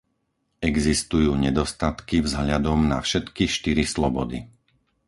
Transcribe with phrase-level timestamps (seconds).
[0.69, 4.39] Existujú nedostatky vzhľadom na všetky štyri slobody.